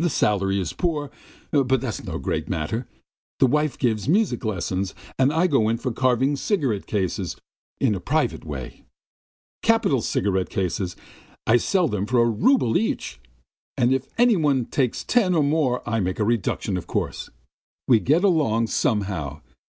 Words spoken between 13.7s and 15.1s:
If any one takes